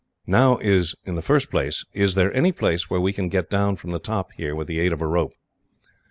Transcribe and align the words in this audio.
"Now, 0.25 0.57
in 0.57 0.83
the 1.13 1.21
first 1.21 1.51
place, 1.51 1.85
is 1.93 2.15
there 2.15 2.33
any 2.33 2.51
place 2.51 2.89
where 2.89 2.99
we 2.99 3.13
can 3.13 3.29
get 3.29 3.51
down 3.51 3.75
from 3.75 3.91
the 3.91 3.99
top 3.99 4.31
here, 4.31 4.55
with 4.55 4.65
the 4.65 4.79
aid 4.79 4.93
of 4.93 4.99
a 5.01 5.05
rope?" 5.05 5.33